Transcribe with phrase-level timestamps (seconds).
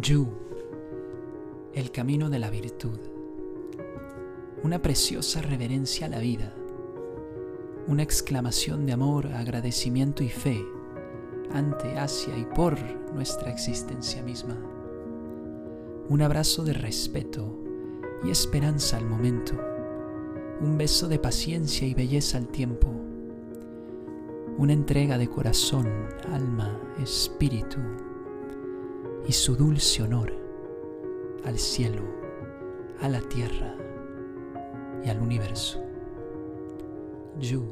[0.00, 0.26] Yu,
[1.74, 2.98] el camino de la virtud.
[4.62, 6.54] Una preciosa reverencia a la vida.
[7.86, 10.64] Una exclamación de amor, agradecimiento y fe
[11.52, 12.78] ante, hacia y por
[13.12, 14.56] nuestra existencia misma.
[16.08, 17.54] Un abrazo de respeto
[18.24, 19.52] y esperanza al momento.
[20.62, 22.88] Un beso de paciencia y belleza al tiempo.
[24.56, 25.86] Una entrega de corazón,
[26.30, 27.78] alma, espíritu
[29.26, 30.32] y su dulce honor
[31.44, 32.02] al cielo,
[33.00, 33.76] a la tierra
[35.04, 35.82] y al universo.
[37.38, 37.64] Yu,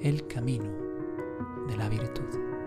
[0.00, 0.70] el camino
[1.68, 2.59] de la virtud.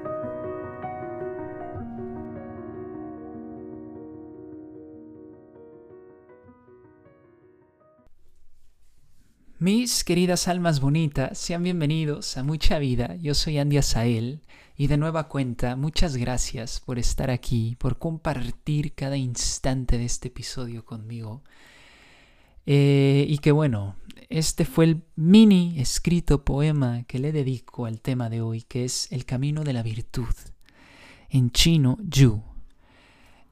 [9.64, 13.16] Mis queridas almas bonitas, sean bienvenidos a Mucha Vida.
[13.22, 14.42] Yo soy Andy Asael
[14.76, 20.28] y de nueva cuenta, muchas gracias por estar aquí, por compartir cada instante de este
[20.28, 21.44] episodio conmigo.
[22.66, 23.96] Eh, y que bueno,
[24.28, 29.10] este fue el mini escrito poema que le dedico al tema de hoy, que es
[29.14, 30.36] El Camino de la Virtud.
[31.30, 32.44] En chino, Yu.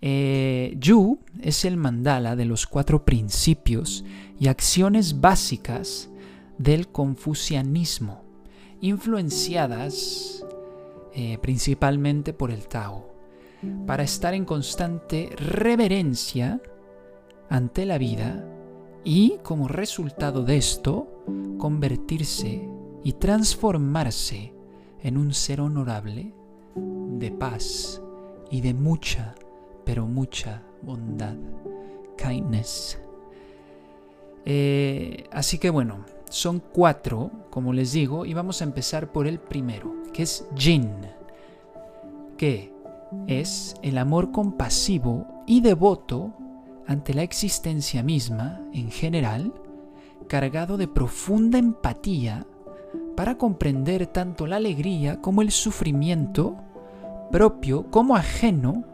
[0.04, 4.04] Eh, yu es el mandala de los cuatro principios
[4.40, 6.10] y acciones básicas
[6.58, 8.24] del confucianismo,
[8.82, 10.46] influenciadas
[11.14, 13.10] eh, principalmente por el Tao,
[13.86, 16.62] para estar en constante reverencia
[17.50, 18.46] ante la vida
[19.04, 21.24] y como resultado de esto
[21.58, 22.68] convertirse
[23.04, 24.54] y transformarse
[25.04, 26.34] en un ser honorable
[26.76, 28.02] de paz
[28.50, 29.36] y de mucha
[29.84, 31.36] pero mucha bondad,
[32.18, 33.00] kindness.
[34.46, 39.38] Eh, así que bueno, son cuatro, como les digo, y vamos a empezar por el
[39.38, 40.90] primero, que es Jin,
[42.38, 42.74] que
[43.28, 46.34] es el amor compasivo y devoto
[46.88, 49.54] ante la existencia misma en general,
[50.30, 52.48] cargado de profunda empatía
[53.18, 56.56] para comprender tanto la alegría como el sufrimiento
[57.30, 58.86] propio como ajeno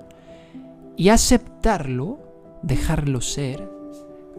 [0.96, 2.18] y aceptarlo,
[2.64, 3.70] dejarlo ser,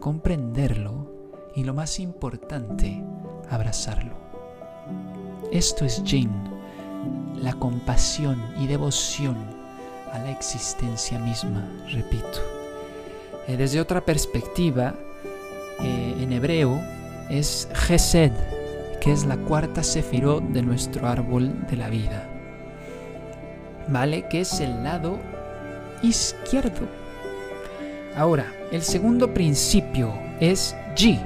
[0.00, 1.17] comprenderlo
[1.58, 3.02] y lo más importante,
[3.50, 4.14] abrazarlo.
[5.50, 6.30] Esto es Jin,
[7.42, 9.36] la compasión y devoción
[10.12, 12.38] a la existencia misma, repito.
[13.48, 14.94] Eh, desde otra perspectiva,
[15.80, 16.80] eh, en hebreo
[17.28, 18.30] es Gesed,
[19.00, 22.24] que es la cuarta sefirot de nuestro árbol de la vida.
[23.88, 24.28] ¿Vale?
[24.28, 25.18] Que es el lado
[26.04, 26.86] izquierdo.
[28.16, 31.18] Ahora, el segundo principio es Ji,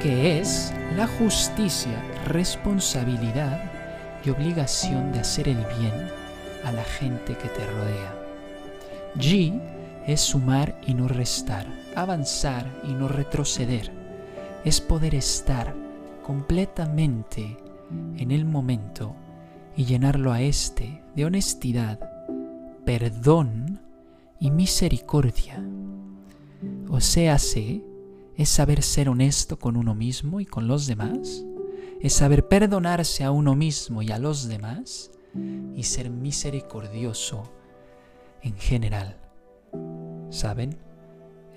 [0.00, 3.60] que es la justicia, responsabilidad
[4.24, 6.08] y obligación de hacer el bien
[6.64, 8.14] a la gente que te rodea.
[9.18, 9.60] Ji
[10.06, 13.92] es sumar y no restar, avanzar y no retroceder.
[14.64, 15.74] Es poder estar
[16.22, 17.58] completamente
[18.16, 19.14] en el momento
[19.76, 21.98] y llenarlo a este de honestidad,
[22.86, 23.80] perdón
[24.38, 25.62] y misericordia.
[26.88, 27.38] O sea,
[28.40, 31.44] es saber ser honesto con uno mismo y con los demás,
[32.00, 35.10] es saber perdonarse a uno mismo y a los demás
[35.74, 37.42] y ser misericordioso
[38.40, 39.18] en general.
[40.30, 40.78] ¿Saben?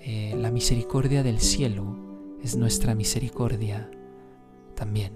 [0.02, 1.96] Eh, la misericordia del cielo
[2.42, 3.90] es nuestra misericordia
[4.74, 5.14] también.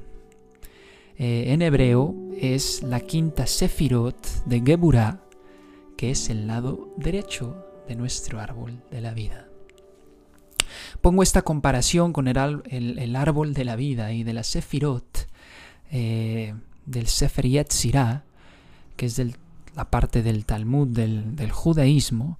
[1.18, 5.22] Eh, en hebreo es la quinta sefirot de Geburah,
[5.98, 9.47] que es el lado derecho de nuestro árbol de la vida.
[11.00, 15.28] Pongo esta comparación con el, árbol de la vida y de la Sefirot,
[15.90, 16.54] eh,
[16.86, 18.24] del Sefer Yetzirah,
[18.96, 19.22] que es
[19.74, 22.38] la parte del Talmud, del, judaísmo,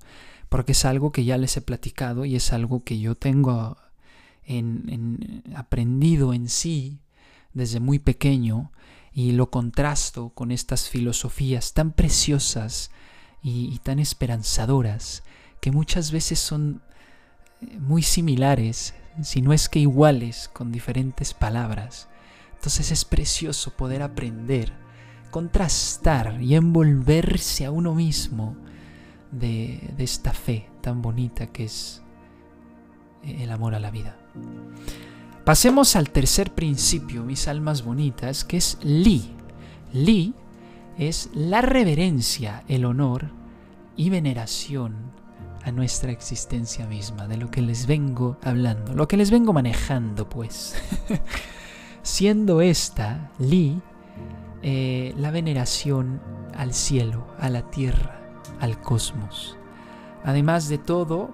[0.49, 3.77] porque es algo que ya les he platicado y es algo que yo tengo
[5.55, 7.01] aprendido en sí
[7.53, 8.73] desde muy pequeño
[9.13, 12.91] y lo contrasto con estas filosofías tan preciosas
[13.43, 15.23] y, tan esperanzadoras
[15.61, 16.83] que muchas veces son
[17.61, 22.09] muy similares, si no es que iguales, con diferentes palabras.
[22.55, 24.73] Entonces es precioso poder aprender,
[25.31, 28.57] contrastar y envolverse a uno mismo
[29.31, 32.03] de, de esta fe tan bonita que es
[33.23, 34.17] eh, el amor a la vida.
[35.45, 39.35] Pasemos al tercer principio, mis almas bonitas, que es Li.
[39.93, 40.35] Li
[40.99, 43.31] es la reverencia, el honor
[43.97, 45.18] y veneración
[45.73, 50.75] nuestra existencia misma, de lo que les vengo hablando, lo que les vengo manejando, pues.
[52.03, 53.81] Siendo esta, Li,
[54.63, 56.21] eh, la veneración
[56.55, 58.21] al cielo, a la tierra,
[58.61, 59.57] al cosmos.
[60.25, 61.31] Además de todo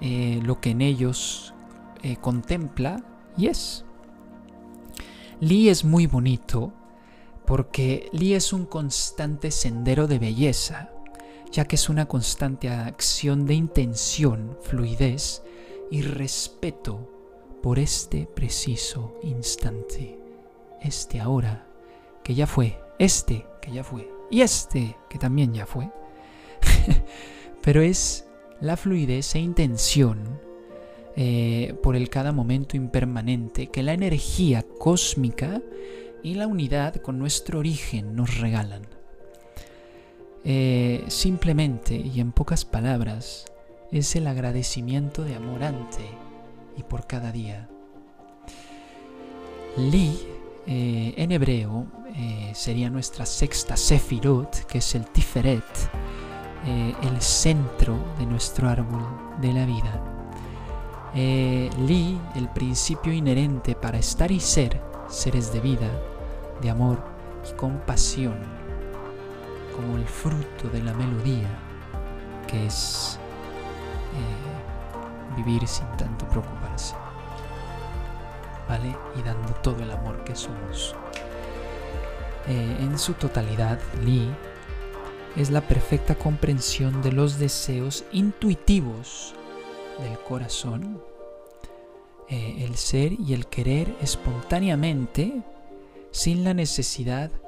[0.00, 1.54] eh, lo que en ellos
[2.02, 3.02] eh, contempla
[3.36, 3.84] y es.
[5.40, 6.72] Li es muy bonito
[7.46, 10.90] porque Li es un constante sendero de belleza,
[11.50, 15.42] ya que es una constante acción de intención, fluidez
[15.90, 17.08] y respeto
[17.62, 20.18] por este preciso instante,
[20.82, 21.66] este ahora,
[22.22, 25.90] que ya fue, este que ya fue, y este que también ya fue.
[27.62, 28.26] Pero es
[28.60, 30.40] la fluidez e intención
[31.16, 35.60] eh, por el cada momento impermanente que la energía cósmica
[36.22, 38.97] y la unidad con nuestro origen nos regalan.
[40.44, 43.46] Eh, simplemente y en pocas palabras
[43.90, 46.04] es el agradecimiento de amor ante
[46.76, 47.68] y por cada día.
[49.76, 50.18] Li
[50.66, 51.86] eh, en hebreo
[52.52, 55.62] sería nuestra sexta Sefirot, que es el Tiferet,
[56.66, 59.06] el centro de nuestro árbol
[59.40, 60.18] de la vida.
[61.14, 65.90] Eh, Li, el principio inherente para estar y ser, seres de vida,
[66.60, 67.02] de amor
[67.48, 68.38] y compasión,
[69.78, 71.48] como el fruto de la melodía,
[72.48, 73.16] que es
[74.12, 76.96] eh, vivir sin tanto preocuparse,
[78.68, 78.96] ¿vale?
[79.16, 80.96] Y dando todo el amor que somos.
[82.48, 84.28] Eh, en su totalidad, Li
[85.36, 89.32] es la perfecta comprensión de los deseos intuitivos
[90.02, 91.00] del corazón,
[92.28, 95.40] eh, el ser y el querer espontáneamente,
[96.10, 97.47] sin la necesidad de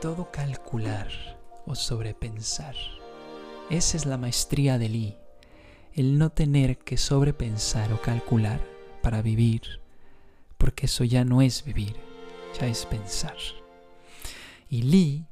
[0.00, 1.08] todo calcular
[1.66, 2.74] o sobrepensar.
[3.70, 5.16] Esa es la maestría de Lee,
[5.94, 8.60] el no tener que sobrepensar o calcular
[9.02, 9.80] para vivir,
[10.58, 11.96] porque eso ya no es vivir,
[12.60, 13.36] ya es pensar.
[14.68, 15.26] Y Lee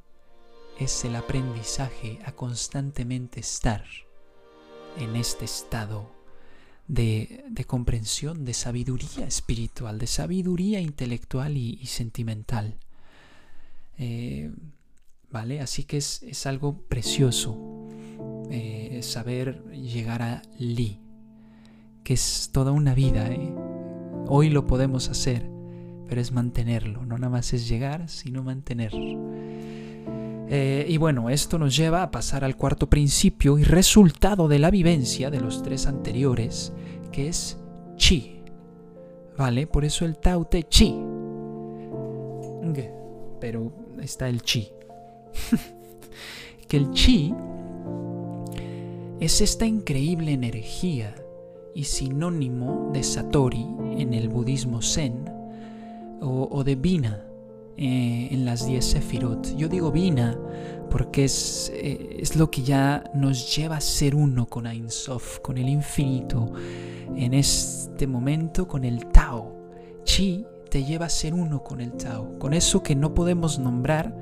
[0.78, 3.84] es el aprendizaje a constantemente estar
[4.98, 6.10] en este estado
[6.86, 12.78] de, comprensión, de sabiduría espiritual, de sabiduría intelectual y, sentimental.
[13.98, 14.50] Eh,
[15.30, 15.60] ¿Vale?
[15.60, 17.86] Así que es, algo precioso
[18.50, 21.00] eh, saber llegar a Li,
[22.02, 23.28] que es toda una vida.
[23.28, 23.54] ¿eh?
[24.26, 25.50] Hoy lo podemos hacer,
[26.08, 29.28] pero es mantenerlo, no nada más es llegar, sino mantenerlo.
[30.50, 34.70] Eh, y bueno, esto nos lleva a pasar al cuarto principio y resultado de la
[34.70, 36.72] vivencia de los tres anteriores,
[37.12, 37.58] que es
[37.96, 38.40] chi.
[39.36, 39.66] ¿Vale?
[39.66, 40.94] Por eso el Tao Te Chi.
[43.40, 44.68] Pero está el chi.
[46.68, 47.34] que el chi
[49.20, 51.14] es esta increíble energía
[51.74, 55.30] y sinónimo de Satori en el budismo Zen
[56.20, 57.24] o, de Vina
[57.76, 59.56] eh, en las 10 Sefirot.
[59.56, 60.38] Yo digo Vina
[60.90, 65.38] porque es, eh, es, lo que ya nos lleva a ser uno con Ein Sof,
[65.40, 66.52] con el infinito.
[67.14, 69.56] En este momento con el Tao.
[70.04, 74.14] Chi te lleva a ser uno con el Tao, con eso que no podemos nombrar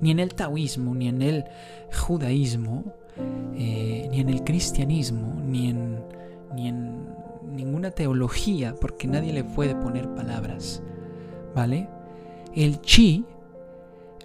[0.00, 1.44] ni en el taoísmo, ni en el
[1.92, 2.84] judaísmo,
[3.54, 6.02] eh, ni en el cristianismo, ni en,
[6.54, 7.06] ni en
[7.52, 10.82] ninguna teología, porque nadie le puede poner palabras.
[11.54, 11.88] ¿Vale?
[12.54, 13.24] El chi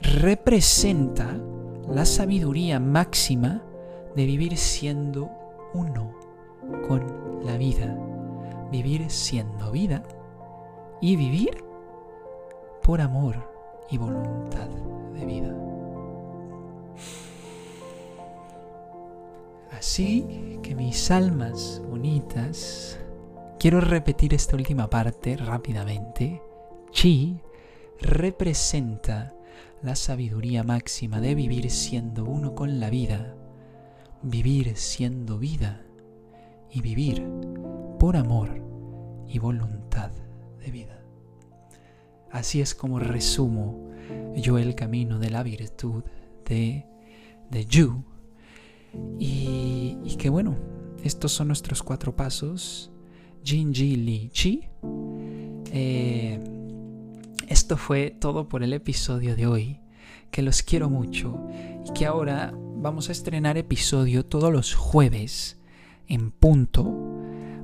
[0.01, 1.37] representa
[1.89, 3.63] la sabiduría máxima
[4.15, 5.29] de vivir siendo
[5.73, 6.13] uno
[6.87, 7.03] con
[7.43, 7.97] la vida.
[8.71, 10.03] Vivir siendo vida
[11.01, 11.64] y vivir
[12.85, 13.35] por amor
[13.89, 14.69] y voluntad
[15.15, 15.51] de vida.
[19.71, 22.99] Así que mis almas bonitas,
[23.59, 26.43] quiero repetir esta última parte rápidamente.
[26.91, 27.41] Chi
[27.99, 29.33] representa
[29.81, 33.35] la sabiduría máxima de vivir siendo uno con la vida,
[34.21, 35.81] vivir siendo vida
[36.69, 37.27] y vivir
[37.99, 38.61] por amor
[39.27, 40.11] y voluntad
[40.59, 40.94] de vida.
[42.35, 43.91] Así es como resumo
[44.35, 46.03] yo el camino de la virtud
[46.43, 46.85] de,
[47.49, 48.03] de Yu.
[49.17, 50.57] Y, que bueno,
[51.01, 52.91] estos son nuestros cuatro pasos.
[53.41, 54.67] Jin Ji Li Chi.
[55.71, 56.43] Eh,
[57.47, 59.79] esto fue todo por el episodio de hoy,
[60.29, 61.39] que los quiero mucho
[61.87, 65.57] y que ahora vamos a estrenar episodio todos los jueves
[66.09, 66.93] en punto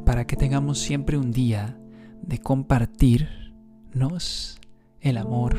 [0.05, 1.77] para que tengamos siempre un día
[2.21, 4.60] de compartirnos
[5.01, 5.57] el amor,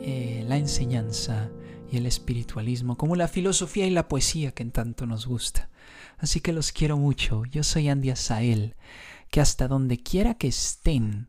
[0.00, 1.50] eh, la enseñanza
[1.90, 5.68] y el espiritualismo, como la filosofía y la poesía que en tanto nos gusta.
[6.18, 7.44] Así que los quiero mucho.
[7.44, 8.74] Yo soy Andy Asael,
[9.30, 11.28] que hasta donde quiera que estén,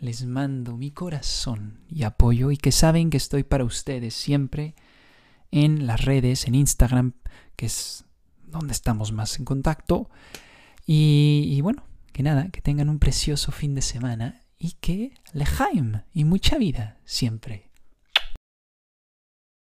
[0.00, 4.74] les mando mi corazón y apoyo y que saben que estoy para ustedes siempre
[5.50, 7.14] en las redes, en Instagram,
[7.56, 8.04] que es
[8.48, 10.10] donde estamos más en contacto.
[10.84, 16.24] Y bueno, que nada, que tengan un precioso fin de semana y que lejaim y
[16.24, 17.71] mucha vida siempre.